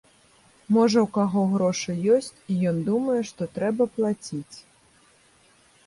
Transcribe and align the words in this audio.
Можа, 0.77 1.03
у 1.07 1.09
каго 1.17 1.43
грошы 1.51 1.91
ёсць, 2.15 2.31
і 2.55 2.57
ён 2.73 2.77
думае, 2.91 3.21
што 3.31 3.41
трэба 3.59 3.83
плаціць. 3.99 4.55